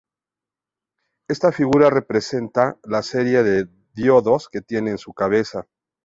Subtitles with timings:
[1.29, 5.67] Esta figura representa la serie de diodos que tiene en su cabeza.